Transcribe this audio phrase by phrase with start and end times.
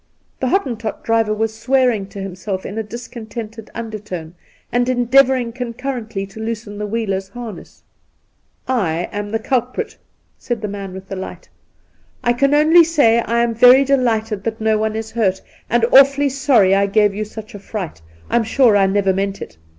[0.39, 4.33] The Hottentot driver was swearing to himself in a discontented under tone,
[4.71, 7.83] and endeavouring concurrently to loosen the wheelers' harness.'
[8.87, 9.99] I am the culprit,'
[10.39, 11.49] said the man with the light.'
[12.23, 16.29] I can only say I am very delighted that no one is hurt, and awfully
[16.29, 18.01] sorry that I gave you such a fright.
[18.27, 19.57] I'm sure I never meant it.